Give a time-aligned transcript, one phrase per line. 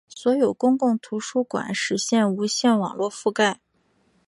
[0.09, 3.59] 所有公共图书馆实现无线网络覆盖。